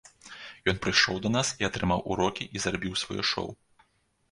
Ён 0.71 0.79
прыйшоў 0.85 1.19
да 1.25 1.29
нас 1.35 1.51
і 1.61 1.67
атрымаў 1.69 2.03
урокі 2.15 2.49
і 2.59 2.65
зрабіў 2.65 2.99
сваё 3.05 3.31
шоў. 3.35 3.49